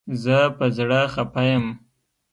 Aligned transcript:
زه 0.23 0.37
په 0.57 0.65
زړه 0.77 0.99
خپه 1.13 1.41
یم 1.51 1.65